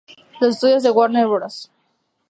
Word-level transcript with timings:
Los 0.39 0.55
estudios 0.55 0.81
de 0.81 0.89
Warner 0.89 1.27
Bros. 1.27 1.69